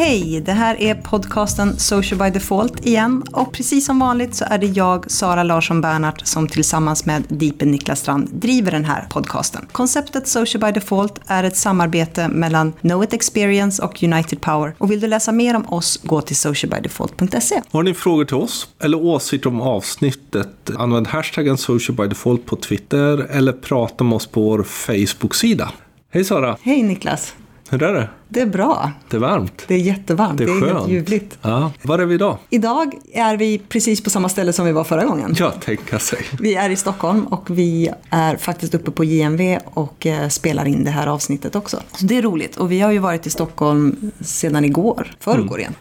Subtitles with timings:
[0.00, 0.40] Hej!
[0.40, 3.22] Det här är podcasten Social by Default igen.
[3.32, 7.70] Och precis som vanligt så är det jag, Sara Larsson Bernhardt, som tillsammans med Deepen
[7.70, 9.66] Niklas Strand driver den här podcasten.
[9.72, 14.74] Konceptet Social by Default är ett samarbete mellan Know It Experience och United Power.
[14.78, 17.62] Och vill du läsa mer om oss, gå till socialbydefault.se.
[17.70, 20.70] Har ni frågor till oss eller åsikter om avsnittet?
[20.78, 25.72] Använd hashtaggen socialbydefault på Twitter eller prata med oss på vår Facebook-sida.
[26.12, 26.56] Hej Sara!
[26.62, 27.34] Hej Niklas!
[27.72, 28.08] Hur är det?
[28.28, 28.92] Det är bra.
[29.10, 29.64] Det är varmt.
[29.68, 30.38] Det är jättevarmt.
[30.38, 30.78] Det är, det är skönt.
[30.78, 31.38] helt ljuvligt.
[31.42, 31.72] Ja.
[31.82, 32.38] Var är vi idag?
[32.50, 35.34] Idag är vi precis på samma ställe som vi var förra gången.
[35.38, 36.18] Ja, tänka sig.
[36.40, 40.84] Vi är i Stockholm och vi är faktiskt uppe på JMV och eh, spelar in
[40.84, 41.80] det här avsnittet också.
[41.96, 42.56] Så det är roligt.
[42.56, 45.74] Och vi har ju varit i Stockholm sedan igår, förrgår igen.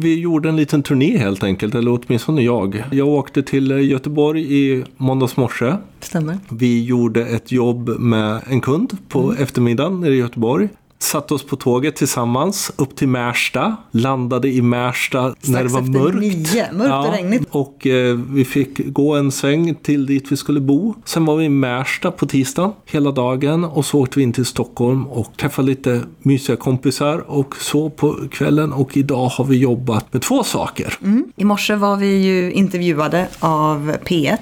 [0.00, 2.84] Vi gjorde en liten turné helt enkelt, eller åtminstone jag.
[2.90, 5.74] Jag åkte till Göteborg i måndags morse.
[6.00, 6.38] Stämmer.
[6.48, 10.68] Vi gjorde ett jobb med en kund på eftermiddagen nere i Göteborg.
[11.02, 13.76] Satte oss på tåget tillsammans upp till Märsta.
[13.90, 16.18] Landade i Märsta när det var mörkt.
[16.18, 16.72] nio.
[16.72, 17.46] Mörkt och regnigt.
[17.50, 20.94] Och eh, vi fick gå en sväng till dit vi skulle bo.
[21.04, 23.64] Sen var vi i Märsta på tisdagen hela dagen.
[23.64, 27.30] Och så åkte vi in till Stockholm och träffade lite mysiga kompisar.
[27.30, 28.72] Och så på kvällen.
[28.72, 30.98] Och idag har vi jobbat med två saker.
[31.02, 31.24] Mm.
[31.36, 34.38] I morse var vi ju intervjuade av P1,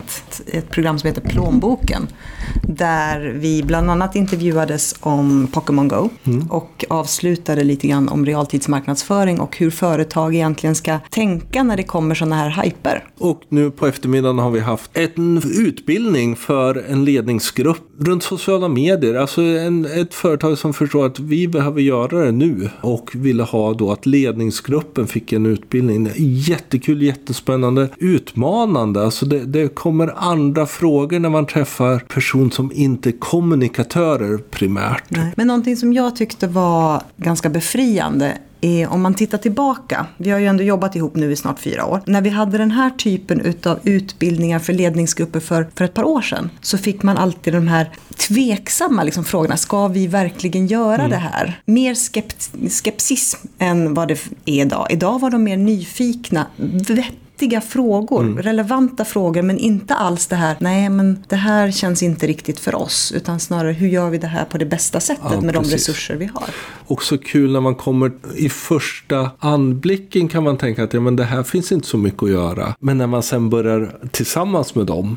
[0.46, 2.06] ett program som heter Plånboken.
[2.62, 6.08] Där vi bland annat intervjuades om Pokémon Go.
[6.50, 12.14] Och avslutade lite grann om realtidsmarknadsföring och hur företag egentligen ska tänka när det kommer
[12.14, 13.04] sådana här hyper.
[13.18, 19.14] Och nu på eftermiddagen har vi haft en utbildning för en ledningsgrupp runt sociala medier.
[19.14, 22.70] Alltså en, ett företag som förstår att vi behöver göra det nu.
[22.80, 26.10] Och ville ha då att ledningsgruppen fick en utbildning.
[26.16, 29.04] Jättekul, jättespännande, utmanande.
[29.04, 35.04] Alltså det, det kommer andra frågor när man träffar person som inte är kommunikatörer primärt.
[35.08, 35.32] Nej.
[35.36, 38.38] Men någonting som jag tyckte var ganska befriande
[38.88, 40.06] om man tittar tillbaka.
[40.16, 42.02] Vi har ju ändå jobbat ihop nu i snart fyra år.
[42.06, 46.22] När vi hade den här typen utav utbildningar för ledningsgrupper för, för ett par år
[46.22, 47.90] sedan så fick man alltid de här
[48.28, 49.56] tveksamma liksom, frågorna.
[49.56, 51.60] Ska vi verkligen göra det här?
[51.64, 54.14] Mer skept, skepsism än vad det
[54.44, 54.86] är idag.
[54.90, 56.46] Idag var de mer nyfikna.
[57.38, 62.26] Vettiga frågor, relevanta frågor men inte alls det här, nej men det här känns inte
[62.26, 65.40] riktigt för oss utan snarare hur gör vi det här på det bästa sättet Ja,
[65.40, 65.72] med de precis.
[65.88, 66.44] resurser vi har.
[66.86, 71.24] Också kul när man kommer i första anblicken kan man tänka att ja, men det
[71.24, 72.74] här finns inte så mycket att göra.
[72.80, 75.16] Men när man sen börjar tillsammans med dem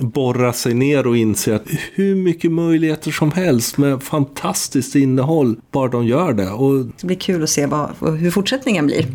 [0.00, 1.62] borra sig ner och inse att
[1.94, 6.50] hur mycket möjligheter som helst med fantastiskt innehåll bara de gör det.
[6.50, 9.06] Och, Det blir kul att se vad, hur fortsättningen blir.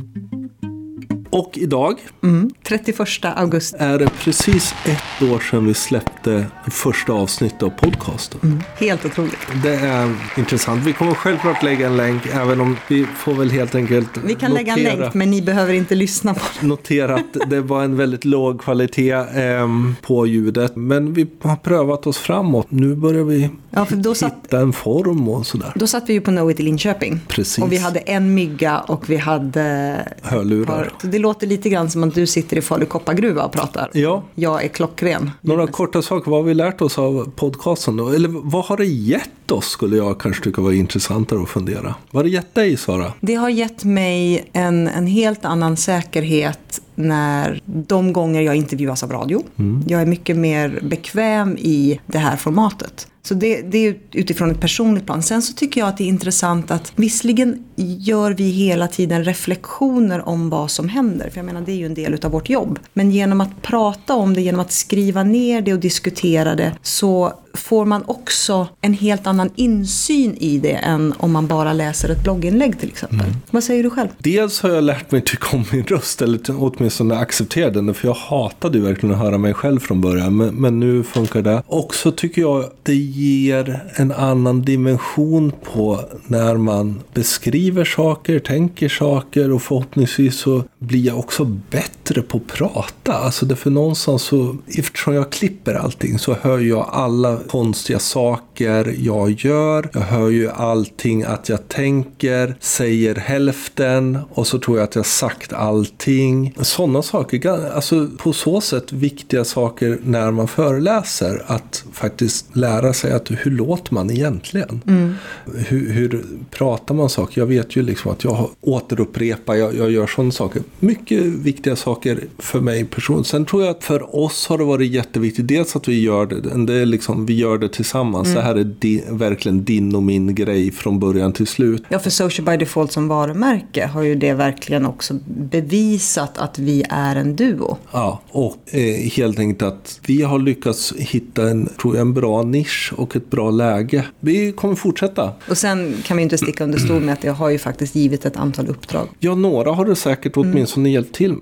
[1.32, 2.50] Och idag Mm.
[2.64, 3.00] 31
[3.36, 3.76] augusti.
[3.80, 8.64] är det precis ett år sedan vi släppte första avsnittet av podcasten.
[8.78, 9.38] Helt otroligt.
[9.64, 10.84] Det är intressant.
[10.86, 14.52] Vi kommer självklart lägga en länk även om vi får väl helt enkelt Vi kan
[14.52, 16.70] lägga en notera- länk men ni behöver inte lyssna på den.
[16.70, 20.76] notera att det var en väldigt låg kvalitet ehm, på ljudet.
[20.76, 22.68] Men vi har prövat oss framåt.
[22.70, 25.72] Nu börjar vi Ja, för då satt, hitta en form och sådär.
[25.76, 27.20] då satt vi ju på Know It i Linköping.
[27.28, 27.64] Precis.
[27.64, 29.98] Och vi hade en mygga och vi hade...
[30.22, 30.92] Hörlurar.
[31.02, 33.90] Det låter lite grann som att du sitter i Falu koppargruva och pratar.
[33.94, 35.32] Ja, Jag är klockren.
[35.42, 36.32] några korta saker.
[36.32, 38.10] Vad har vi lärt oss av podcasten då?
[38.10, 41.96] Eller vad har det gett oss skulle jag kanske tycka var intressantare att fundera.
[42.12, 43.14] Vad har det gett dig Sara?
[43.22, 49.12] Det har gett mig en, en helt annan säkerhet när de gånger jag intervjuas av
[49.12, 49.44] radio.
[49.88, 53.08] Jag är mycket mer bekväm i det här formatet.
[53.24, 55.24] Så det, det är utifrån ett personligt plan.
[55.24, 60.30] Sen så tycker jag att det är intressant att visserligen gör vi hela tiden reflektioner
[60.30, 61.30] om vad som händer.
[61.30, 62.80] För jag menar det är ju en del utav vårt jobb.
[62.94, 67.34] Men genom att prata om det, genom att skriva ner det och diskutera det så
[67.54, 72.24] får man också en helt annan insyn i det än om man bara läser ett
[72.24, 73.28] blogginlägg till exempel.
[73.52, 74.08] Vad säger du själv?
[74.18, 78.16] Dels har jag lärt mig tycka om min röst, eller åtminstone acceptera den, för jag
[78.16, 81.64] hatade ju verkligen att höra mig själv från början, men, men nu funkar det.
[81.68, 89.52] Också tycker jag det ger en annan dimension på när man beskriver saker, tänker saker
[89.52, 93.14] och förhoppningsvis så blir jag också bättre på att prata.
[93.14, 98.96] Alltså det för någonstans så, eftersom jag klipper allting så hör jag alla konstiga saker
[99.00, 99.90] jag gör.
[99.94, 105.06] Jag hör ju allting att jag tänker, säger hälften och så tror jag att jag
[105.06, 106.56] sagt allting.
[106.62, 111.44] Sådana saker, alltså på så sätt viktiga saker när man föreläser.
[111.48, 114.82] Att faktiskt lära sig att hur låter man egentligen?
[114.88, 115.14] Mm.
[115.56, 117.42] Hur, hur pratar man saker?
[117.42, 120.62] Jag vet ju liksom att jag återupprepar, jag, jag gör sådana saker.
[120.80, 123.26] Mycket viktiga saker för mig personligen.
[123.26, 125.48] Sen tror jag att för oss har det varit jätteviktigt.
[125.48, 128.28] Dels att vi gör det, det är liksom, vi gör det tillsammans.
[128.28, 128.36] Mm.
[128.36, 131.84] Det här är di, verkligen din och min grej från början till slut.
[131.90, 136.84] Ja, för Social by Default som varumärke har ju det verkligen också bevisat att vi
[136.90, 137.78] är en duo.
[137.92, 142.44] Ja, och eh, helt enkelt att vi har lyckats hitta en, tror jag, en bra
[142.44, 144.06] nisch och ett bra läge.
[144.20, 145.32] Vi kommer fortsätta.
[145.50, 148.26] Och sen kan vi inte sticka under stol med att det har ju faktiskt givit
[148.26, 149.08] ett antal uppdrag.
[149.20, 151.36] Ja, några har det säkert åtminstone hjälpt till.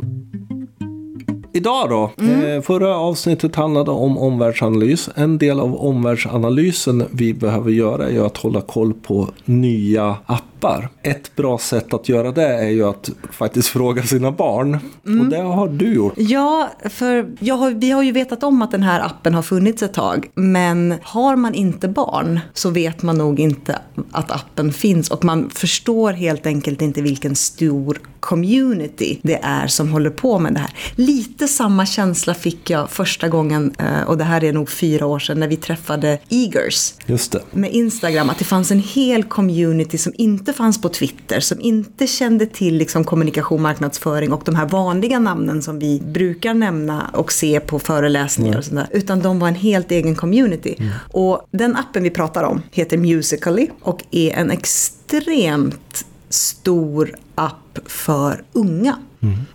[1.53, 5.09] Idag då, eh, förra avsnittet handlade om omvärldsanalys.
[5.15, 10.58] En del av omvärldsanalysen vi behöver göra är att hålla koll på nya appar.
[11.03, 14.79] Ett bra sätt att göra det är ju att faktiskt fråga sina barn.
[15.03, 16.13] Och det har du gjort.
[16.17, 17.15] Ja, för
[17.51, 20.29] har, vi har ju vetat om att den här appen har funnits ett tag.
[20.35, 23.79] Men har man inte barn så vet man nog inte
[24.11, 25.11] att appen finns.
[25.11, 30.53] Och man förstår helt enkelt inte vilken stor community det är som håller på med
[30.53, 30.73] det här.
[30.95, 35.19] Lite samma känsla fick jag första gången, eh, och det här är nog fyra år
[35.19, 37.41] sedan, när vi träffade Eagers Just det.
[37.51, 42.07] med Instagram, att det fanns en hel community som inte fanns på Twitter, som inte
[42.07, 47.31] kände till liksom kommunikation, marknadsföring och de här vanliga namnen som vi brukar nämna och
[47.31, 50.75] se på föreläsningar och sånt där, utan de var en helt egen community.
[51.11, 58.43] Och den appen vi pratar om heter Musically och är en extremt stor app för
[58.53, 58.97] unga.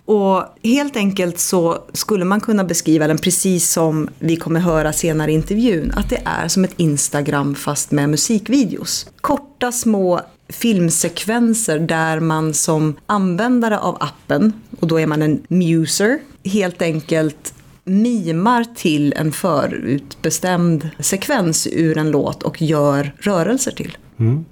[0.05, 5.31] Och helt enkelt så skulle man kunna beskriva den precis som vi kommer höra senare
[5.31, 5.91] i intervjun.
[5.95, 9.07] Att det är som ett Instagram fast med musikvideos.
[9.21, 16.19] Korta små filmsekvenser där man som användare av appen, och då är man en muser,
[16.43, 17.53] helt enkelt
[17.83, 23.97] mimar till en förutbestämd sekvens ur en låt och gör rörelser till.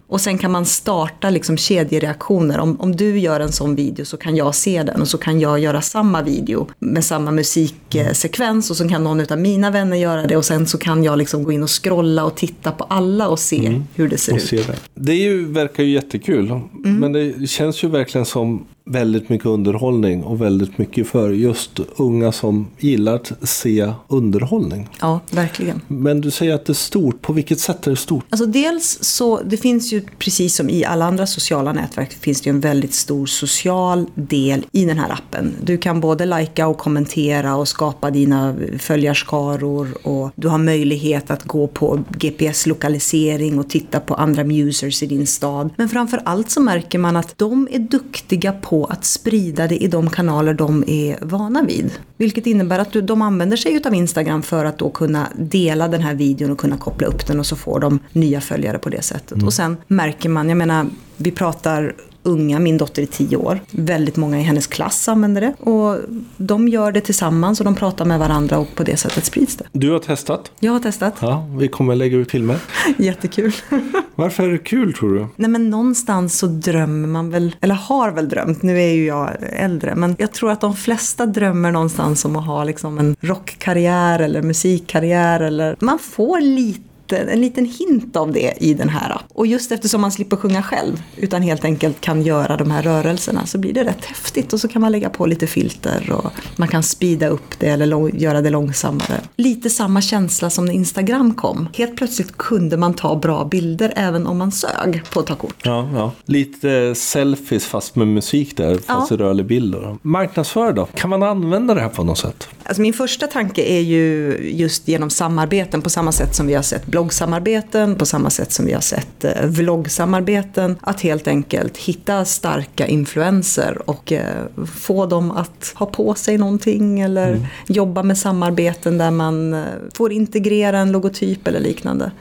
[0.07, 2.59] Och sen kan man starta liksom kedjereaktioner.
[2.59, 5.39] Om, om du gör en sån video så kan jag se den och så kan
[5.39, 10.27] jag göra samma video med samma musiksekvens och så kan någon av mina vänner göra
[10.27, 13.27] det och sen så kan jag liksom gå in och scrolla och titta på alla
[13.27, 14.43] och se hur det ser Och ut.
[14.47, 14.75] se det.
[14.95, 16.59] det är ju, verkar ju jättekul.
[16.83, 22.31] Men det känns ju verkligen som väldigt mycket underhållning och väldigt mycket för just unga
[22.31, 24.89] som gillar att se underhållning.
[25.01, 25.81] Ja, verkligen.
[25.87, 27.21] Men du säger att det är stort.
[27.21, 28.25] På vilket sätt är det stort?
[28.29, 32.49] Alltså dels så, det finns ju precis som i alla andra sociala nätverk, finns det
[32.49, 35.55] ju en väldigt stor social del i den här appen.
[35.63, 41.43] Du kan både lajka och kommentera och skapa dina följarskaror och du har möjlighet att
[41.43, 45.69] gå på GPS-lokalisering och titta på andra musers i din stad.
[45.77, 49.87] Men framför allt så märker man att de är duktiga på att sprida det i
[49.87, 51.91] de kanaler de är vana vid.
[52.17, 56.13] Vilket innebär att de använder sig av Instagram för att då kunna dela den här
[56.13, 59.43] videon och kunna koppla upp den och så får de nya följare på det sättet.
[59.43, 60.85] Och sen märker man, jag menar,
[61.17, 63.59] vi pratar unga, min dotter är tio år.
[63.71, 65.53] Väldigt många i hennes klass använder det.
[65.59, 65.99] Och
[66.37, 69.65] de gör det tillsammans och de pratar med varandra och på det sättet sprids det.
[69.71, 70.51] Du har testat.
[70.59, 71.13] Jag har testat.
[71.19, 72.57] Ja, vi kommer lägga ut filmer.
[72.97, 73.53] Jättekul.
[74.15, 75.27] Varför är det kul tror du?
[75.35, 79.29] Nej men någonstans så drömmer man väl, eller har väl drömt, nu är ju jag
[79.41, 84.19] äldre, men jag tror att de flesta drömmer någonstans om att ha liksom en rockkarriär
[84.19, 89.17] eller musikkarriär eller man får lite en liten hint av det i den här.
[89.33, 93.45] Och just eftersom man slipper sjunga själv utan helt enkelt kan göra de här rörelserna
[93.45, 96.67] så blir det rätt häftigt och så kan man lägga på lite filter och man
[96.67, 99.21] kan speeda upp det eller göra det långsammare.
[99.35, 101.67] Lite samma känsla som när Instagram kom.
[101.73, 105.55] Helt plötsligt kunde man ta bra bilder även om man sög på att ta kort.
[105.63, 106.11] Ja, ja.
[106.25, 109.15] Lite selfies fast med musik där, fast Ja.
[109.15, 109.75] i rörlig bild.
[110.01, 110.85] Marknadsför då?
[110.85, 112.47] Kan man använda det här på något sätt?
[112.63, 116.61] Alltså min första tanke är ju just genom samarbeten på samma sätt som vi har
[116.61, 120.75] sett bloggsamarbeten, på samma sätt som vi har sett eh, vloggsamarbeten.
[120.81, 124.45] Att helt enkelt hitta starka influenser och eh,
[124.75, 130.11] få dem att ha på sig någonting eller jobba med samarbeten där man eh, får
[130.11, 132.11] integrera en logotyp eller liknande.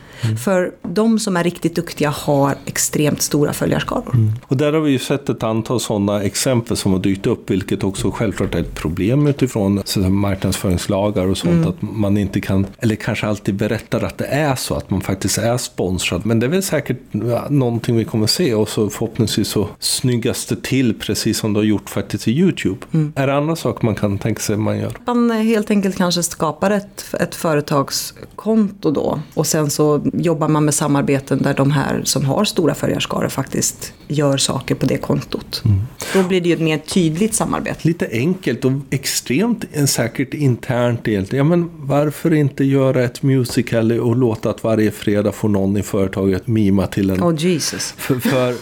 [0.44, 4.32] För de som är riktigt duktiga har extremt stora följarskaror.
[4.46, 7.84] Och där har vi ju sett ett antal sådana exempel som har dykt upp, vilket
[7.84, 11.66] också självklart är ett problem utifrån marknadsföringslagar och sånt.
[11.66, 15.38] Att man inte kan, eller kanske alltid berättar att det är så, att man faktiskt
[15.38, 16.26] är sponsrad.
[16.26, 16.98] Men det är väl säkert
[17.48, 21.64] någonting vi kommer se och så förhoppningsvis så snyggas det till precis som det har
[21.64, 22.78] gjort faktiskt i YouTube.
[23.14, 24.92] Är det andra saker man kan tänka sig man gör?
[25.06, 30.74] Man helt enkelt kanske skapar ett, ett företagskonto då och sen så jobbar man med
[30.74, 35.62] samarbeten där de här som har stora följarskaror faktiskt gör saker på det kontot.
[36.14, 37.88] Då blir det ju ett mer tydligt samarbete.
[37.88, 41.46] Lite enkelt och extremt eh, säkert internt egentligen.
[41.46, 45.82] Ja, men varför inte göra ett musical och låta att varje fredag får någon i
[45.82, 47.22] företaget mima till en.
[47.22, 47.94] Oh Jesus.
[47.96, 48.54] För, för,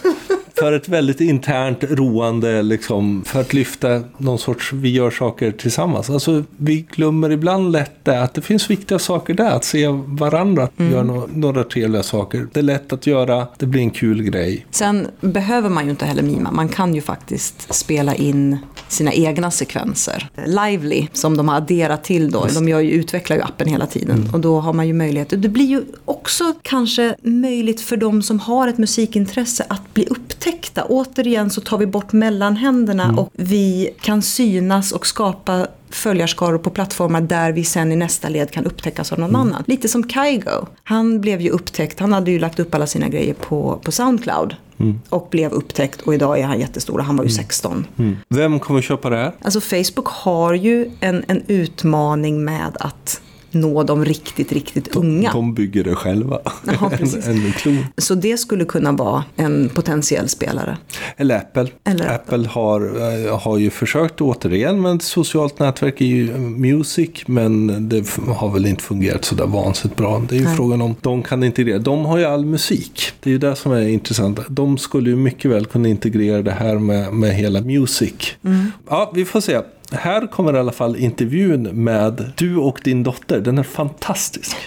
[0.61, 6.09] för ett väldigt internt roande, liksom, för att lyfta någon sorts, vi gör saker tillsammans.
[6.09, 10.69] Alltså, vi glömmer ibland lätt det, att det finns viktiga saker där, att se varandra
[10.77, 10.91] mm.
[10.91, 12.47] göra no några trevliga saker.
[12.53, 14.65] Det är lätt att göra, det blir en kul grej.
[14.71, 18.57] Sen behöver man ju inte heller mima, man kan ju faktiskt spela in
[18.91, 20.29] sina egna sekvenser.
[20.45, 24.19] Lively, som de har adderat till då, de gör ju, utvecklar ju appen hela tiden.
[24.19, 24.33] Mm.
[24.33, 28.39] Och då har man ju möjlighet, det blir ju också kanske möjligt för de som
[28.39, 30.83] har ett musikintresse att bli upptäckta.
[30.83, 33.19] Återigen så tar vi bort mellanhänderna mm.
[33.19, 38.51] och vi kan synas och skapa följarskaror på plattformar där vi sen i nästa led
[38.51, 39.41] kan upptäckas av någon mm.
[39.41, 39.63] annan.
[39.67, 40.67] Lite som Kygo.
[40.83, 44.55] Han blev ju upptäckt, han hade ju lagt upp alla sina grejer på, på Soundcloud.
[44.81, 44.99] Mm.
[45.09, 47.71] Och blev upptäckt och idag är han jättestor och han var ju 16.
[47.71, 47.85] Mm.
[47.97, 48.17] mm.
[48.29, 49.31] Vem kommer köpa det här?
[49.41, 53.21] Alltså Facebook har ju en, en utmaning med att
[53.53, 55.31] nå de riktigt, riktigt unga.
[55.31, 56.39] De bygger det själva.
[56.65, 57.85] Ja, en, en klon.
[57.97, 60.77] Så det skulle kunna vara en potentiell spelare.
[61.17, 61.67] Eller Apple.
[61.83, 67.09] Eller Apple, Apple har, eh, har ju försökt återigen med ett socialt nätverk i Music.
[67.25, 70.23] Men det har väl inte fungerat så där vansinnigt bra.
[70.29, 70.55] Det är ju Nej.
[70.55, 71.79] frågan om de kan integrera.
[71.79, 73.11] De har ju all musik.
[73.19, 74.39] Det är ju det som är intressant.
[74.49, 78.13] De skulle ju mycket väl kunna integrera det här med, med hela Music.
[78.43, 78.71] Mm.
[78.89, 79.59] Ja, vi får se
[79.97, 83.41] här kommer i alla fall intervjun med du och din dotter.
[83.41, 84.57] Den är fantastisk.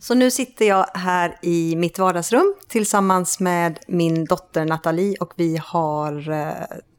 [0.00, 5.60] Så nu sitter jag här i mitt vardagsrum tillsammans med min dotter Nathalie och vi
[5.64, 6.52] har eh,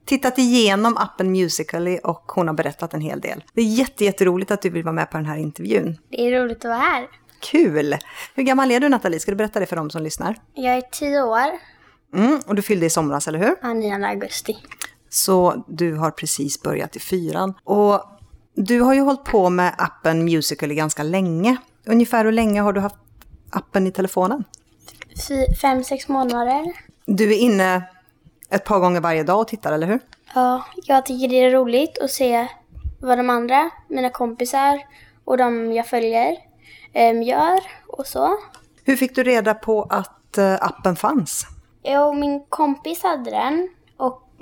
[0.06, 3.44] tittat igenom appen Musical.ly och hon har berättat en hel del.
[3.54, 3.66] Det är
[4.02, 5.98] jätteroligt att du vill vara med på den här intervjun.
[6.10, 7.08] Det är roligt att vara här.
[7.40, 7.96] Kul!
[8.36, 9.20] Hur gammal är du Nathalie?
[9.20, 10.36] Ska du berätta det för dem som lyssnar?
[10.54, 11.50] Jag är tio år.
[12.16, 13.56] Mm, och du fyllde i somras, eller hur?
[13.62, 14.58] Ja, 9 augusti.
[15.10, 17.54] Så du har precis börjat i fyran.
[17.64, 18.04] Och
[18.54, 21.58] du har ju hållit på med appen Musical.ly ganska länge.
[21.86, 22.96] Ungefär hur länge har du haft
[23.50, 24.44] appen i telefonen?
[25.62, 26.74] Fem, sex månader.
[27.06, 27.84] Du är inne
[28.50, 30.00] ett par gånger varje dag och tittar, eller hur?
[30.36, 32.48] Ja, jag tycker det är roligt att se
[33.00, 34.80] vad de andra, mina kompisar
[35.26, 36.36] och de jag följer,
[36.94, 38.38] äm, gör och så.
[38.84, 41.46] Hur fick du reda på att äh, appen fanns?
[41.84, 43.70] Jo, min kompis hade den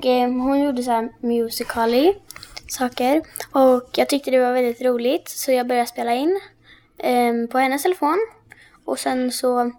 [0.06, 2.13] eh, hon gjorde så här musically
[2.68, 3.22] saker.
[3.51, 6.39] Och jag tyckte det var väldigt roligt så jag började spela in
[6.98, 8.18] eh, på hennes telefon.
[8.86, 9.72] Och sen så,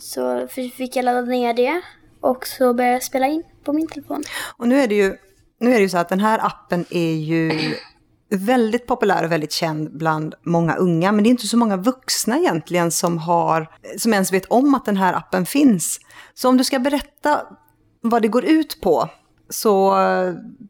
[0.00, 1.80] så fick jag ladda ner det
[2.20, 4.22] och så började jag spela in på min telefon.
[4.56, 5.16] Och nu är det ju,
[5.60, 7.74] nu är det ju så att den här appen är ju
[8.30, 11.12] väldigt populär och väldigt känd bland många unga.
[11.12, 13.66] Men det är inte så många vuxna egentligen som, har,
[13.98, 16.00] som ens vet om att den här appen finns.
[16.34, 17.40] Så om du ska berätta
[18.00, 19.08] vad det går ut på
[19.48, 19.94] så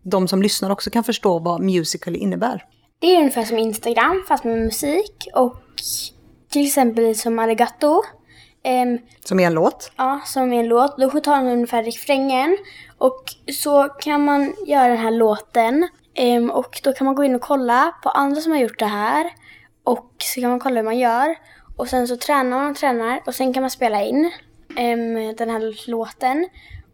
[0.03, 2.65] de som lyssnar också kan förstå vad musical innebär.
[2.99, 5.57] Det är ungefär som Instagram fast med musik och
[6.49, 8.03] till exempel som Arigato.
[8.65, 9.93] Um, som är en låt?
[9.97, 10.99] Ja, som är en låt.
[10.99, 12.59] Då tar man ungefär refrängen
[12.99, 15.89] och så kan man göra den här låten
[16.21, 18.87] um, och då kan man gå in och kolla på andra som har gjort det
[18.87, 19.31] här
[19.85, 21.37] och så kan man kolla hur man gör
[21.77, 24.31] och sen så tränar man och tränar och sen kan man spela in
[24.69, 26.49] um, den här låten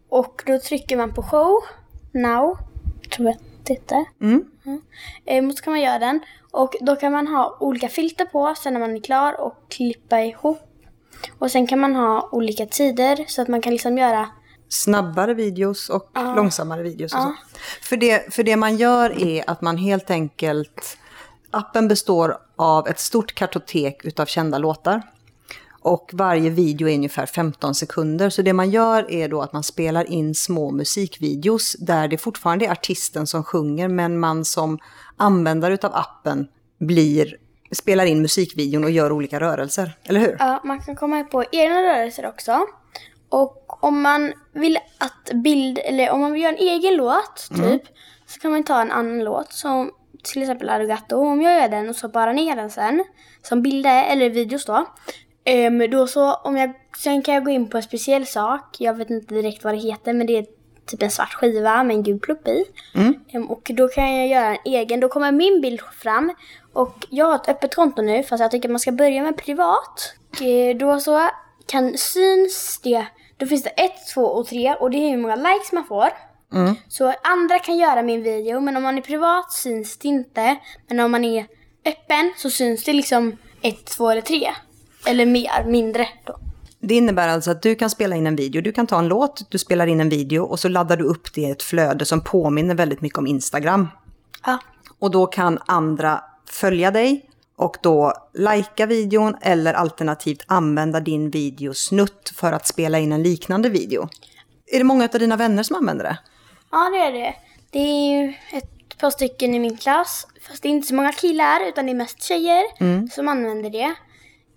[0.09, 1.63] och då trycker man på show,
[2.11, 2.57] now,
[3.09, 4.05] tror jag det heter.
[4.21, 4.45] Mm.
[5.25, 5.51] Mm.
[5.53, 6.19] så kan man göra den.
[6.51, 10.21] Och då kan man ha olika filter på sen när man är klar och klippa
[10.21, 10.61] ihop.
[11.39, 14.29] Och sen kan man ha olika tider så att man kan liksom göra
[14.69, 16.35] Snabbare videos och ja.
[16.35, 17.35] långsammare videos och ja.
[17.53, 17.59] så.
[17.81, 20.97] För det, för det man gör är att man helt enkelt...
[21.51, 25.01] Appen består av ett stort kartotek utav kända låtar.
[25.85, 28.29] Och varje video är ungefär 15 sekunder.
[28.29, 32.65] Så det man gör är då att man spelar in små musikvideos där det fortfarande
[32.65, 34.79] är artisten som sjunger men man som
[35.17, 36.47] användare av appen
[36.79, 37.37] blir,
[37.71, 39.97] spelar in musikvideon och gör olika rörelser.
[40.03, 40.35] Eller hur?
[40.39, 42.65] Ja, man kan komma på egna rörelser också.
[43.29, 47.59] Och om man vill att bild, eller om man vill göra en egen låt, typ,
[47.59, 47.79] mm.
[48.27, 49.91] så kan man ta en annan låt som
[50.23, 51.15] till exempel Arigato.
[51.15, 53.03] Om jag gör den och så bara ner den sen,
[53.41, 54.85] som bilder eller videos då,
[55.49, 58.75] Um, då så, om jag, sen kan jag gå in på en speciell sak.
[58.79, 60.45] Jag vet inte direkt vad det heter, men det är
[60.85, 62.65] typ en svart skiva med en gul plupp i.
[62.95, 63.13] Mm.
[63.33, 64.99] Um, och då kan jag göra en egen.
[64.99, 66.33] Då kommer min bild fram.
[66.73, 70.13] Och jag har ett öppet konto nu, fast jag tycker man ska börja med privat.
[70.29, 71.29] Och eh, då så
[71.67, 73.05] kan syns det.
[73.37, 76.09] Då finns det ett, två och tre och det är hur många likes man får.
[76.53, 76.75] Mm.
[76.87, 80.57] Så andra kan göra min video, men om man är privat syns det inte.
[80.87, 81.45] Men om man är
[81.85, 84.51] öppen så syns det liksom ett, två eller tre.
[85.05, 86.39] Eller mer, mindre då.
[86.79, 89.51] Det innebär alltså att du kan spela in en video, du kan ta en låt,
[89.51, 92.21] du spelar in en video och så laddar du upp det i ett flöde som
[92.21, 93.87] påminner väldigt mycket om Instagram.
[94.45, 94.59] Ja.
[94.99, 102.33] Och då kan andra följa dig och då lajka videon eller alternativt använda din videosnutt
[102.35, 104.09] för att spela in en liknande video.
[104.71, 106.17] Är det många av dina vänner som använder det?
[106.71, 107.35] Ja, det är det.
[107.69, 110.27] Det är ett par stycken i min klass.
[110.47, 112.63] Fast det är inte så många killar, utan det är mest tjejer
[113.09, 113.95] som använder det.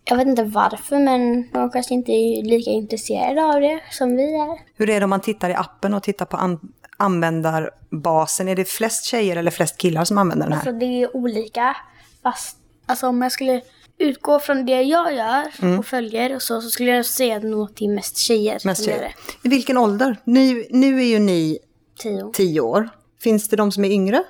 [0.09, 4.35] Jag vet inte varför, men de kanske inte är lika intresserade av det som vi
[4.35, 4.59] är.
[4.77, 8.49] Hur är det om man tittar i appen och tittar på an- användarbasen?
[8.49, 10.65] Är det flest tjejer eller flest killar som använder den här?
[10.65, 11.77] Så det är olika.
[12.23, 13.61] Fast alltså, om jag skulle
[13.99, 17.75] utgå från det jag gör och följer och så, så skulle jag säga att nog
[17.75, 19.01] till mest tjejer Mest tjejer.
[19.01, 19.49] det.
[19.49, 20.17] I vilken ålder?
[20.25, 21.59] Nu, nu är ju ni
[21.99, 22.31] Tio.
[22.33, 22.89] tio år.
[23.23, 24.23] Finns det de som är yngre?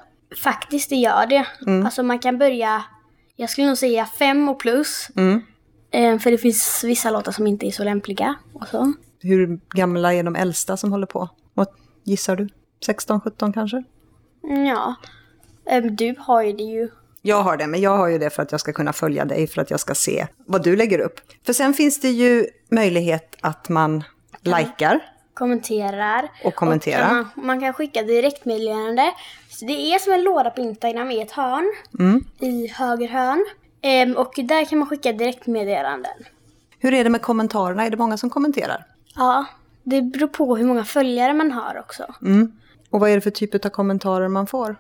[0.43, 1.47] Faktiskt, det gör det.
[1.85, 2.83] Alltså man kan börja,
[3.37, 5.09] jag skulle nog säga fem och plus.
[5.17, 5.37] Eh,
[5.93, 8.93] för det finns vissa låtar som inte är så lämpliga och så.
[9.21, 11.29] Hur gamla är de äldsta som håller på?
[11.55, 11.67] Vad
[12.05, 12.49] gissar du?
[12.87, 13.83] 16, 17 kanske?
[14.45, 14.95] Mm, Ja.
[15.71, 16.89] Eh, Du har ju det ju.
[17.23, 19.47] Jag har det, men jag har ju det för att jag ska kunna följa dig,
[19.47, 21.21] för att jag ska se vad du lägger upp.
[21.47, 24.05] För sen finns det ju möjlighet att man
[24.41, 25.01] likar.
[25.35, 26.29] kommenterar.
[26.45, 27.07] Och kommentera.
[27.09, 29.13] Och man, man kan skicka direktmeddelande.
[29.49, 31.75] Så det är som en låda på Instagram i ett hörn.
[31.99, 32.25] Mm.
[32.41, 33.47] I höger hörn.
[33.83, 36.25] Ehm, och där kan man skicka direktmeddelanden.
[36.79, 37.87] Hur är det med kommentarerna?
[37.87, 38.87] Är det många som kommenterar?
[39.15, 39.47] Ja,
[39.83, 42.15] det beror på hur många följare man har också.
[42.23, 42.53] Mm.
[42.91, 44.77] Och vad är det för typ av kommentarer man får?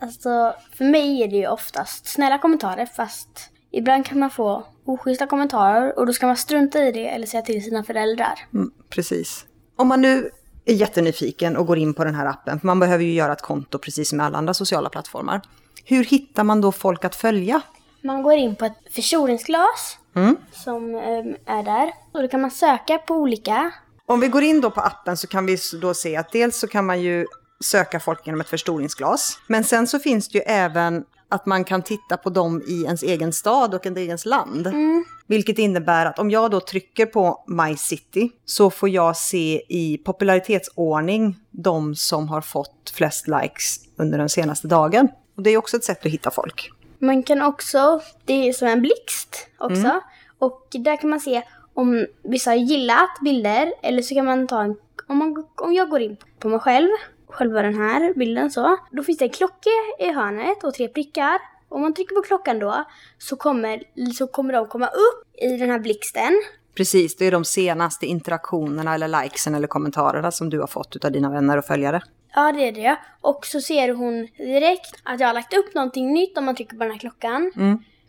[0.00, 5.26] Alltså, för mig är det ju oftast snälla kommentarer fast ibland kan man få oschyssta
[5.26, 8.34] kommentarer och då ska man strunta i det eller säga till sina föräldrar.
[8.54, 9.46] Mm, precis.
[9.76, 10.30] Om man nu
[10.64, 13.42] är jättenyfiken och går in på den här appen, för man behöver ju göra ett
[13.42, 15.40] konto precis som med alla andra sociala plattformar.
[15.84, 17.60] Hur hittar man då folk att följa?
[18.02, 20.36] Man går in på ett förstoringsglas Mm.
[20.52, 23.72] som ehm, är där och då kan man söka på olika.
[24.06, 26.68] Om vi går in då på appen så kan vi då se att dels så
[26.68, 27.26] kan man ju
[27.64, 29.38] söka folk genom ett förstoringsglas.
[29.46, 33.02] Men sen så finns det ju även att man kan titta på dem i ens
[33.02, 34.72] egen stad och ens egens land.
[35.26, 39.98] Vilket innebär att om jag då trycker på My City så får jag se i
[40.04, 45.08] popularitetsordning de som har fått flest likes under den senaste dagen.
[45.36, 46.70] Och det är också ett sätt att hitta folk.
[46.98, 50.00] Man kan också, det är som en blixt också.
[50.38, 51.42] Och där kan man se
[51.74, 55.90] om vissa har gillat bilder eller så kan man ta en, om, man, om jag
[55.90, 56.88] går in på mig själv,
[57.28, 58.76] själva den här bilden så.
[58.90, 61.38] Då finns det en klocka i hörnet och tre prickar.
[61.68, 62.84] Om man trycker på klockan då
[63.18, 63.82] så kommer,
[64.14, 66.42] så kommer de komma upp i den här blixten.
[66.74, 71.12] Precis, det är de senaste interaktionerna eller likesen eller kommentarerna som du har fått av
[71.12, 72.02] dina vänner och följare.
[72.38, 72.96] Ja, det är det.
[73.20, 76.76] Och så ser hon direkt att jag har lagt upp någonting nytt om man trycker
[76.76, 77.52] på den här klockan.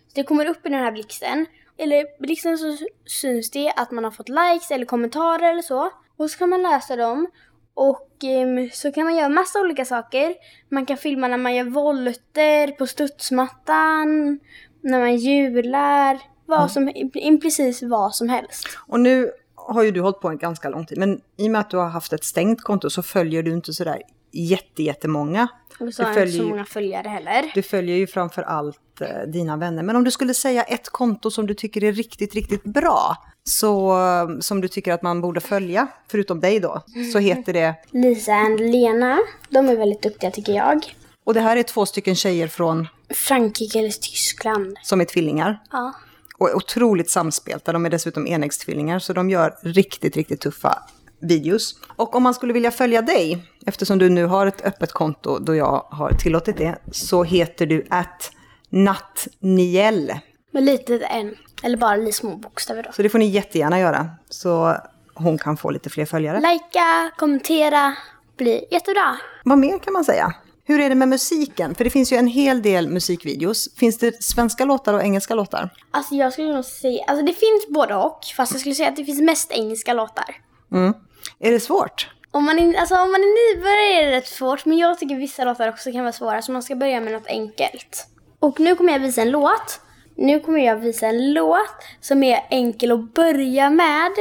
[0.08, 1.46] Så det kommer upp i den här blixten.
[1.78, 5.92] Eller blixten så syns det att man har fått likes eller kommentarer eller så.
[6.18, 7.28] Och så kan man läsa dem.
[7.74, 10.36] Och ehm, så kan man göra massa olika saker.
[10.70, 14.40] Man kan filma när man gör volter på studsmattan,
[14.82, 18.68] när man hjular, vad som, i precis vad som helst.
[18.88, 21.62] Och nu har ju du hållit på en ganska lång tid, men i och med
[21.62, 25.48] att du har haft ett stängt konto så följer du inte sådär jätte, jättemånga.
[25.80, 27.52] Och så har Du jag inte följer, så många följare heller.
[27.56, 29.84] du följer ju framför allt eh, dina vänner.
[29.84, 33.92] Men om du skulle säga ett konto som du tycker är riktigt, riktigt bra, så,
[33.92, 36.82] eh, som du tycker att man borde följa, förutom dig då,
[37.14, 40.96] så heter det, Lisa och Lena, de är väldigt duktiga tycker jag.
[41.24, 44.78] och det här är två stycken tjejer från, Frankrike eller Tyskland.
[44.84, 45.60] som är tvillingar.
[45.72, 45.94] Ja.
[46.38, 47.74] Och är otroligt samspelta.
[47.74, 50.84] De är dessutom enäggstvillingar, så de gör riktigt, riktigt tuffa
[51.22, 51.76] videos.
[51.96, 55.56] Och om man skulle vilja följa dig, eftersom du nu har ett öppet konto då
[55.56, 58.32] jag har tillåtit det, så heter du att
[58.70, 60.14] nattniel.
[60.52, 61.36] Med litet en.
[61.64, 62.92] Eller bara lite små bokstäver då.
[62.92, 64.76] Så det får ni jättegärna göra, så
[65.14, 66.42] hon kan få lite fler följare.
[66.42, 67.96] Lajka, kommentera,
[68.38, 69.18] blir jättebra.
[69.44, 70.34] Vad mer kan man säga?
[70.64, 71.76] Hur är det med musiken?
[71.76, 73.76] För det finns ju en hel del musikvideos.
[73.76, 75.70] Finns det svenska låtar och engelska låtar?
[75.92, 78.20] Alltså jag skulle nog säga, alltså det finns både och.
[78.38, 80.36] Fast jag skulle säga att det finns mest engelska låtar.
[80.72, 80.94] Mm.
[81.40, 82.08] Är det svårt?
[82.32, 85.16] Om man, är, alltså om man är nybörjare är det rätt svårt, men jag tycker
[85.16, 88.08] vissa låtar också kan vara svåra, så man ska börja med något enkelt.
[88.40, 89.82] Och nu kommer jag visa en låt.
[90.16, 94.12] Nu kommer jag visa en låt som är enkel att börja med.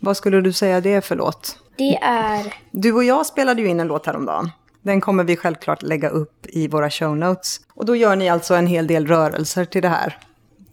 [0.00, 1.58] Vad skulle du säga det är för låt?
[1.76, 2.54] Det är...
[2.70, 4.50] Du och jag spelade ju in en låt häromdagen.
[4.82, 7.60] Den kommer vi självklart lägga upp i våra show notes.
[7.74, 10.18] Och då gör ni alltså en hel del rörelser till det här.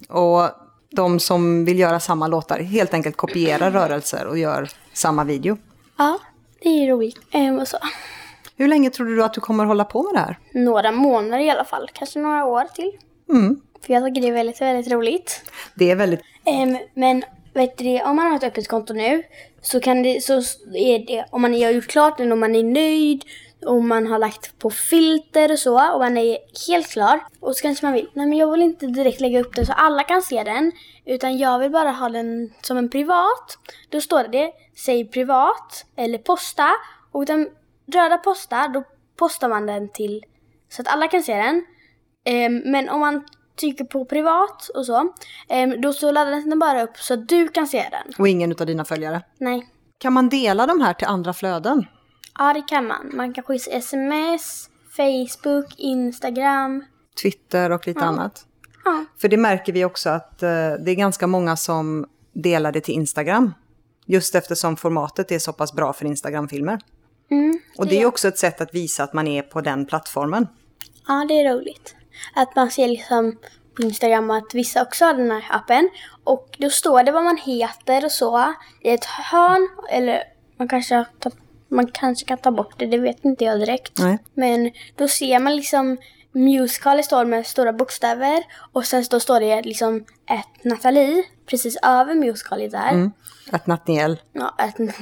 [0.10, 0.50] Och
[0.90, 5.58] de som vill göra samma låtar helt enkelt kopierar rörelser och gör samma video.
[5.98, 6.20] Ja,
[6.62, 7.20] det är roligt.
[7.32, 7.78] Ehm, och så.
[8.58, 10.40] Hur länge tror du att du kommer hålla på med det här?
[10.52, 12.92] Några månader i alla fall, kanske några år till.
[13.30, 13.62] Mm.
[13.86, 15.42] För jag tycker det är väldigt, väldigt roligt.
[15.76, 16.22] Det är väldigt...
[16.46, 19.24] Ehm, men vet du om man har ett öppet konto nu
[19.62, 20.34] så kan det, så
[20.74, 23.24] är det, om man har gjort klart den och man är nöjd
[23.66, 27.20] och man har lagt på filter och så och man är helt klar.
[27.40, 29.74] Och så kanske man vill, nej men jag vill inte direkt lägga upp den så
[29.74, 30.72] alla kan se den.
[31.06, 33.58] Utan jag vill bara ha den som en privat.
[33.90, 34.52] Då står det,
[34.86, 36.70] säg privat eller posta.
[37.12, 37.50] Och den
[37.94, 38.84] röda posta, då
[39.18, 40.24] postar man den till
[40.70, 41.66] så att alla kan se den.
[42.26, 43.24] Ehm, men om man
[43.60, 45.14] trycker på privat och så,
[45.50, 48.14] ehm, då så laddas den bara upp så att du kan se den.
[48.20, 49.22] Och ingen av dina följare.
[49.38, 49.68] Nej.
[49.98, 51.86] Kan man dela de här till andra flöden?
[52.40, 53.12] Ja, det kan man.
[53.14, 56.86] Man kan skicka sms, Facebook, Instagram.
[57.22, 58.46] Twitter och lite annat?
[58.86, 59.06] Ja.
[59.22, 62.94] För det märker vi också att eh, det är ganska många som delar det till
[62.96, 63.54] Instagram.
[64.06, 66.80] Just eftersom formatet är så pass bra för Instagram-filmer.
[67.32, 70.48] Mm, Och det är också ett sätt att visa att man är på den plattformen.
[71.08, 71.96] Ja, det är roligt.
[72.36, 73.38] Att man ser liksom
[73.76, 75.90] på Instagram att vissa också har den här appen.
[76.24, 79.70] Och då står det vad man heter och så i ett hörn.
[79.90, 80.24] Eller
[80.58, 81.38] man kanske, har tagit-
[81.72, 84.00] man kanske kan ta bort det, det vet inte jag direkt.
[84.00, 84.18] Nej.
[84.34, 85.98] Men då ser man liksom
[86.34, 92.16] Musical står med stora bokstäver och sen då står det liksom ett Nathalie precis över
[92.16, 92.90] Musical där.
[92.92, 93.12] Mm.
[93.52, 94.22] Att Nathaniel.
[94.34, 94.96] Ja, ett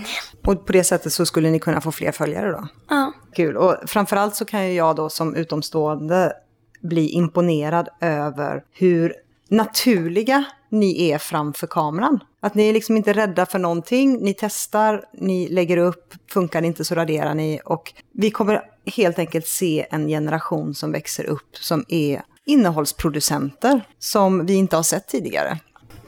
[0.46, 2.68] Och på det sättet så skulle ni kunna få fler följare då?
[2.90, 3.14] Ja.
[3.34, 3.58] Kul.
[3.58, 6.34] Och framförallt så kan ju jag då som utomstående
[6.82, 9.14] bli imponerad över hur
[9.48, 12.20] naturliga ni är framför kameran.
[12.40, 16.68] Att ni är liksom inte rädda för någonting, ni testar, ni lägger upp, funkar det
[16.68, 17.60] inte så raderar ni.
[17.66, 24.46] Och vi kommer helt enkelt se en generation som växer upp som är innehållsproducenter som
[24.46, 25.58] vi inte har sett tidigare.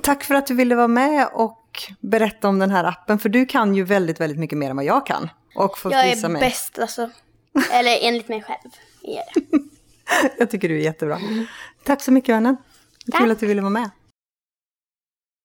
[0.02, 1.58] Tack för att du ville vara med och
[2.00, 4.86] berätta om den här appen, för du kan ju väldigt, väldigt mycket mer än vad
[4.86, 5.30] jag kan.
[5.56, 6.40] Och få Jag visa är mig.
[6.40, 7.10] bäst alltså.
[7.72, 8.72] Eller enligt mig själv.
[9.02, 9.24] Det.
[10.38, 11.20] Jag tycker du är jättebra.
[11.84, 12.58] Tack så mycket vännen.
[13.18, 13.90] Kul att du ville vara med.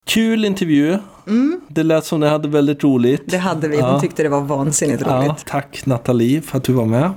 [0.07, 0.99] Kul intervju.
[1.69, 3.23] Det lät som ni hade väldigt roligt.
[3.27, 3.77] Det hade vi.
[3.79, 3.91] Ja.
[3.91, 5.45] Hon tyckte det var vansinnigt Ja, roligt.
[5.47, 7.11] tack Nathalie för att du var med.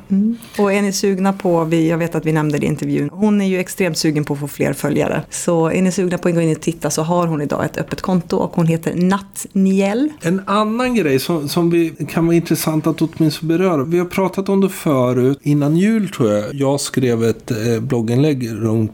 [0.58, 3.42] Och är ni sugna på, vi, jag vet att vi nämnde det i intervjun, hon
[3.42, 5.24] är ju extremt sugen på att få fler följare.
[5.30, 7.78] Så är ni sugna på att gå in och titta så har hon idag ett
[7.78, 10.10] öppet konto och hon heter Nattniel.
[10.22, 13.84] En annan grej som, som vi, kan vara intressant att åtminstone beröra.
[13.84, 15.40] Vi har pratat om det förut.
[15.42, 16.54] Innan jul tror jag.
[16.54, 18.92] Jag skrev ett eh, blogginlägg runt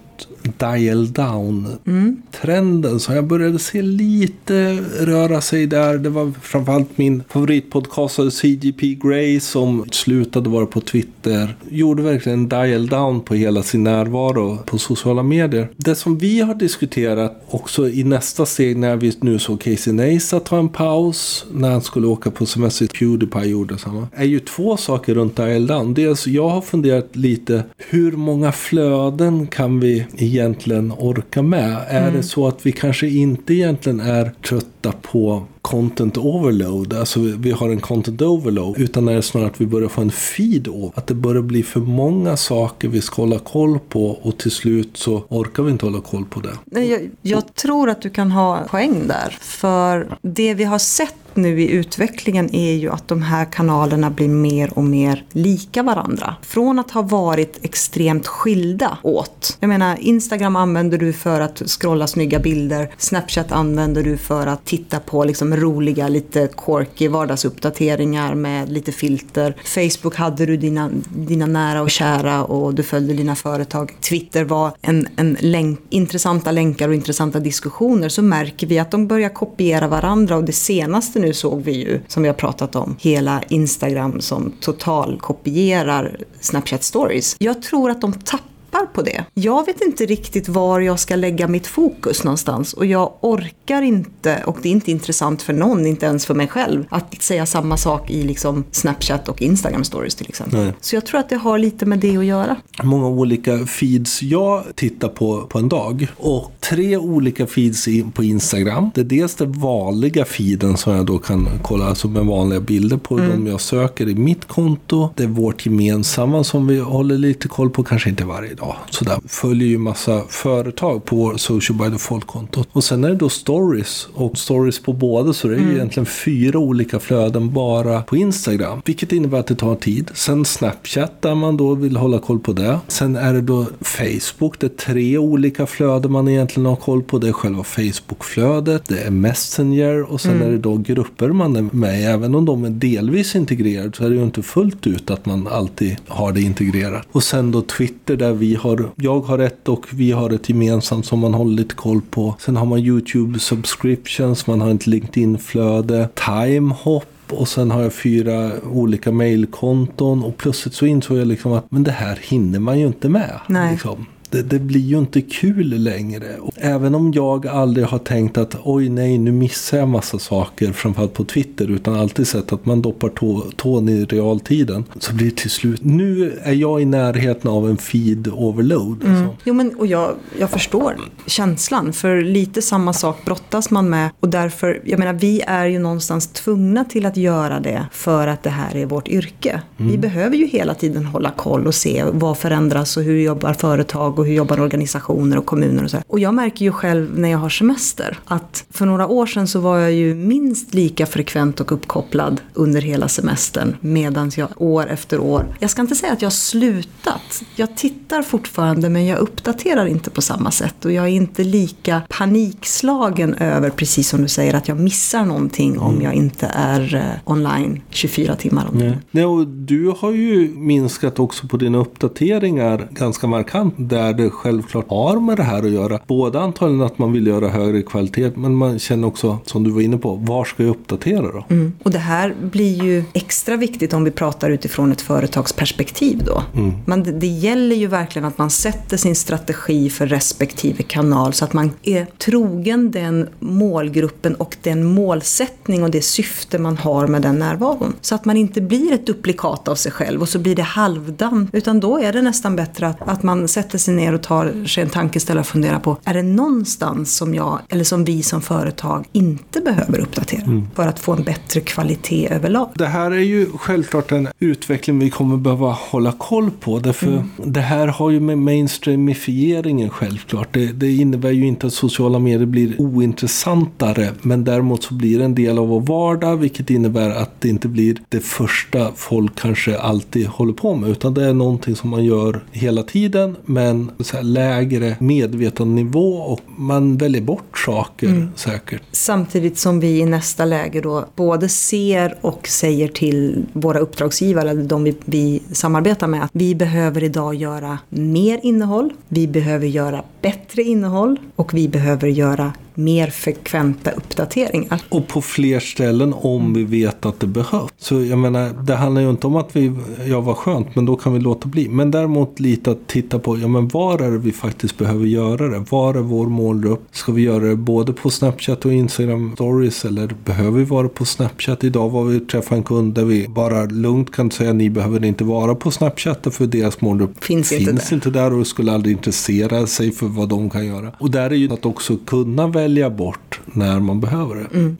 [0.58, 3.00] dial down-trenden.
[3.00, 5.98] Så jag började se lite röra sig där.
[5.98, 11.56] Det var framförallt min favoritpodcastare CGP Grey som slutade vara på Twitter.
[11.70, 15.70] Gjorde verkligen dial down på hela sin närvaro på sociala medier.
[15.78, 20.46] Det som vi har diskuterat också i nästa steg när vi nu såg Casey Neistat
[20.46, 22.88] ta en paus när han skulle åka på semester.
[22.88, 24.08] Pewdiepie gjorde samma.
[24.14, 25.94] Är ju två saker runt dial down.
[25.94, 30.06] Dels jag har funderat lite hur många flöden kan vi
[30.36, 31.78] egentligen orka med?
[31.88, 37.52] Är det så att vi kanske inte egentligen är trötta på content overload, alltså vi-
[37.52, 40.92] har en content overload, utan är det snarare att vi börjar få en feed over.
[40.96, 44.98] Att det börjar bli för många saker vi ska hålla koll på och till slut
[44.98, 46.54] så orkar vi inte hålla koll på det.
[46.66, 49.38] Nej, Jag, jag tror att du kan ha poäng där.
[49.42, 54.28] För det vi har sett nu i utvecklingen är ju att de här kanalerna blir
[54.28, 56.36] mer och mer lika varandra.
[56.42, 59.58] Från att ha varit extremt skilda åt.
[59.60, 62.92] Jag menar, Instagram använder du för att scrolla snygga bilder.
[62.98, 69.56] Snapchat använder du för att titta på liksom roliga, lite quirky vardagsuppdateringar med lite filter.
[69.64, 73.96] Facebook hade du dina, dina nära och kära och du följde dina företag.
[74.02, 78.10] Twitter var en, en länk, intressanta länkar och intressanta diskussioner.
[78.10, 82.02] Så märker vi att de börjar kopiera varandra och det senaste nu såg vi ju,
[82.08, 87.36] som vi har pratat om, hela Instagram som total kopierar Snapchat stories.
[87.40, 88.55] Jag tror att de tappar
[88.94, 89.26] på det.
[89.34, 94.44] Jag vet inte riktigt var jag ska lägga mitt fokus någonstans och jag orkar inte,
[94.46, 97.78] och det är inte intressant för någon, inte ens för mig själv, att säga samma
[97.78, 100.60] sak i liksom Snapchat och Instagram stories till exempel.
[100.60, 100.74] Nej.
[100.82, 102.56] Så jag tror att det har lite med det att göra.
[102.84, 106.08] många olika feeds jag tittar på på en dag.
[106.18, 108.92] Och tre olika feeds på Instagram.
[108.96, 112.98] Det är dels den vanliga feeden som jag då kan kolla, alltså med vanliga bilder
[112.98, 115.10] på de jag söker i mitt konto.
[115.16, 118.65] Det är vårt gemensamma som vi håller lite koll på, kanske inte varje dag.
[118.90, 119.20] Sådär.
[119.28, 122.68] Följer ju massa företag på vår social by default-kontot.
[122.72, 124.08] Och sen är det då stories.
[124.14, 128.82] Och stories på båda, så det är ju egentligen fyra olika flöden bara på Instagram.
[128.86, 130.12] Vilket innebär att det tar tid.
[130.14, 132.80] Sen Snapchat där man då vill hålla koll på det.
[132.88, 134.60] Sen är det då Facebook.
[134.60, 137.20] Det är tre olika flöden man egentligen har koll på.
[137.20, 138.84] Det är själva Facebook-flödet.
[138.88, 142.04] Det är Messenger och sen är det då grupper man är med i.
[142.04, 145.48] Även om de är delvis integrerade så är det ju inte fullt ut att man
[145.48, 147.08] alltid har det integrerat.
[147.12, 151.06] Och sen då Twitter där vi har, jag har ett och vi har ett gemensamt
[151.06, 152.36] som man håller lite koll på.
[152.40, 158.52] Sen har man YouTube subscriptions, man har ett LinkedIn-flöde, Timehop och sen har jag fyra
[158.72, 162.88] olika mailkonton och plötsligt så insåg jag liksom att men det här hinner man ju
[162.88, 163.40] inte med.
[163.72, 164.06] Liksom.
[164.30, 166.38] Det, det blir ju inte kul längre.
[166.42, 170.72] Och även om jag aldrig har tänkt att oj nej nu missar jag massa saker
[170.72, 175.26] framförallt på Twitter utan alltid sett att man doppar tå, tån i realtiden så blir
[175.26, 179.04] det till slut nu är jag i närheten av en feed overload.
[179.06, 179.36] Alltså.
[179.44, 184.10] Jo, men, och jag, jag förstår känslan, för lite samma sak brottas man med.
[184.20, 188.44] Och därför, jag menar, vi är ju någonstans tvungna till att göra det för att
[188.44, 189.62] det här är vårt yrke.
[189.78, 194.15] Vi behöver ju hela tiden hålla koll och se vad förändras och hur jobbar företag
[194.20, 195.98] och hur jobbar organisationer och kommuner och så.
[195.98, 196.04] här.
[196.08, 199.60] Och jag märker ju själv när jag har semester att för några år sedan så
[199.60, 205.20] var jag ju minst lika frekvent och uppkopplad under hela semestern medan jag år efter
[205.20, 207.44] år, jag ska inte säga att jag har slutat.
[207.56, 212.02] Jag tittar fortfarande men jag uppdaterar inte på samma sätt och jag är inte lika
[212.10, 217.32] panikslagen över, precis som du säger, att jag missar någonting om jag inte är eh,
[217.34, 218.98] online 24 timmar om dagen.
[219.12, 224.90] Nej, och du har ju minskat också på dina uppdateringar ganska markant där det självklart
[224.90, 226.00] har med det här att göra.
[226.08, 229.82] Både antagligen att man vill göra högre kvalitet men man känner också, som du var
[229.82, 231.46] inne på, var ska jag uppdatera då?
[231.50, 231.74] Mm.
[231.84, 236.44] Och det här blir ju extra viktigt om vi pratar utifrån ett företagsperspektiv då.
[236.86, 241.46] Men det, det gäller ju verkligen att man sätter sin strategi för respektive kanal så
[241.46, 247.22] att man är trogen den målgruppen och den målsättning och det syfte man har med
[247.22, 247.94] den närvaron.
[248.02, 251.50] Så att man inte blir ett duplikat av sig själv och så blir det halvdan.
[251.54, 254.84] Utan då är det nästan bättre att, att man sätter sig ner och tar sig
[254.84, 259.06] en tankeställare och funderar på, är det någonstans som jag, eller som vi som företag
[259.12, 262.70] inte behöver uppdatera för att få en bättre kvalitet överlag?
[262.76, 266.80] Det här är ju självklart en utveckling vi kommer behöva hålla koll på.
[266.80, 270.48] Därför Det här har ju med mainstreamifieringen självklart.
[270.52, 274.12] Det, det innebär ju inte att sociala medier blir ointressantare.
[274.22, 276.38] Men däremot så blir det en del av vår vardag.
[276.38, 280.90] Vilket innebär att det inte blir det första folk kanske alltid håller på med.
[280.90, 283.36] Utan det är någonting som man gör hela tiden.
[283.46, 286.16] Men så här lägre medvetandenivå.
[286.16, 288.82] Och man väljer bort saker säkert.
[288.92, 294.64] Samtidigt som vi i nästa läge då både ser och säger till våra uppdragsgivare, eller
[294.64, 300.04] de vi, vi samarbetar med, att vi behöver idag göra mer innehåll, vi behöver göra
[300.26, 304.82] bättre innehåll och vi behöver göra mer frekventa uppdateringar.
[304.90, 307.72] Och på fler ställen om vi vet att det behövs.
[307.78, 309.72] Så jag menar, det handlar ju inte om att vi,
[310.08, 311.70] ja vad skönt, men då kan vi låta bli.
[311.70, 315.48] Men däremot lite att titta på, ja men var är det vi faktiskt behöver göra
[315.48, 315.66] det?
[315.70, 316.82] Var är vår målgrupp?
[316.92, 319.86] Ska vi göra det både på Snapchat och Instagram stories?
[319.86, 321.64] Eller behöver vi vara på Snapchat?
[321.64, 325.24] Idag var vi träffade en kund där vi bara lugnt kan säga, ni behöver inte
[325.24, 327.96] vara på Snapchat för deras målgrupp Finns inte finns där.
[327.96, 330.92] inte där och skulle aldrig intressera sig för vad de kan göra.
[331.00, 334.58] Och där är ju att också kunna välja bort när man behöver det.
[334.58, 334.78] Mm.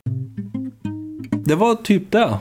[1.44, 2.38] Det var typ det.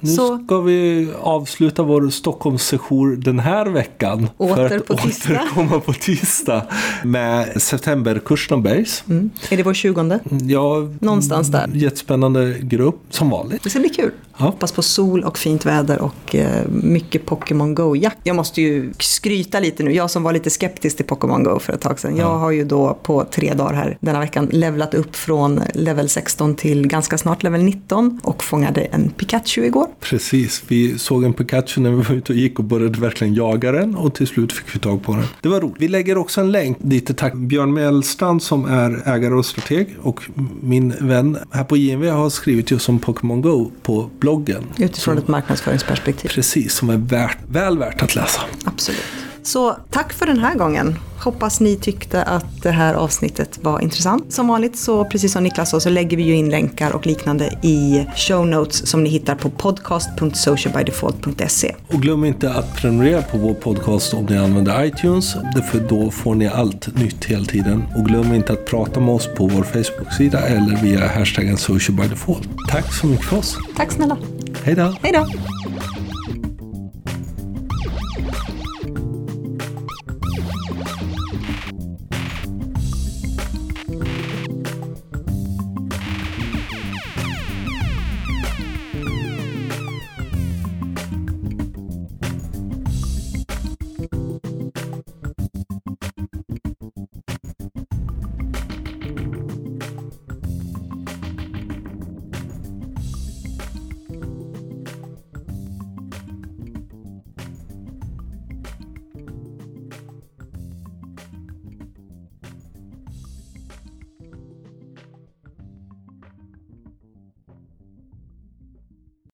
[0.00, 4.28] nu så- ska vi avsluta vår Stockholmssession den här veckan.
[4.36, 5.32] Åter för att på tisdag.
[5.42, 6.62] återkomma på tisdag
[7.04, 9.04] med septemberkursen om Bergs.
[9.08, 9.30] Mm.
[9.50, 10.18] Är det vår 20?
[10.48, 11.70] Ja, Någonstans där.
[11.74, 13.62] Jättespännande grupp som vanligt.
[13.62, 14.10] Det ska bli kul.
[14.38, 14.44] Ja.
[14.44, 18.18] Hoppas på sol och fint väder och eh, mycket Pokémon Go-jakt.
[18.22, 19.92] Jag måste ju skryta lite nu.
[19.92, 22.16] Jag som var lite skeptisk till Pokémon Go för ett tag sedan.
[22.16, 26.54] Jag har ju då på tre dagar här denna veckan levlat upp från level 16
[26.54, 29.86] till ganska snart level 19 och fångade en Pikachu igår.
[30.00, 33.72] Precis, vi såg en Pikachu när vi var ute och gick och började verkligen jaga
[33.72, 35.24] den och till slut fick vi tag på den.
[35.40, 35.76] Det var roligt.
[35.78, 40.22] Vi lägger också en länk dit tack Björn Mellstrand som är ägare och strateg och
[40.60, 44.64] min vän här på JMV har skrivit just om Pokémon Go på bloggen.
[44.78, 46.28] Utifrån ett marknadsföringsperspektiv.
[46.28, 48.40] Precis, som är värt, väl värt att läsa.
[48.64, 49.02] Absolut.
[49.42, 50.98] Så tack för den här gången.
[51.18, 54.32] Hoppas ni tyckte att det här avsnittet var intressant.
[54.32, 57.44] Som vanligt så, precis som Niklas sa, så lägger vi ju in länkar och liknande
[57.62, 61.74] i show notes som ni hittar på podcast.socialbydefault.se.
[61.88, 65.34] Och glöm inte att prenumerera på vår podcast om ni använder iTunes.
[65.70, 67.84] För då får ni allt nytt hela tiden.
[67.96, 72.48] Och glöm inte att prata med oss på vår Facebook-sida eller via hashtaggen socialbydefault.
[72.70, 73.56] Tack så mycket för oss.
[73.76, 74.16] Tack snälla.
[74.62, 74.94] Hej då!
[75.02, 75.26] Hej då!